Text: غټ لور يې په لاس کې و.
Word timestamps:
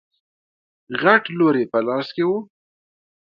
غټ 1.01 1.23
لور 1.37 1.55
يې 1.61 1.65
په 1.71 1.79
لاس 1.87 2.07
کې 2.15 2.23
و. 2.27 2.31